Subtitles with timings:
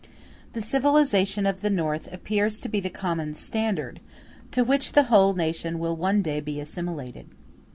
[0.53, 3.99] The civilization of the North appears to be the common standard,
[4.51, 7.27] to which the whole nation will one day be assimilated.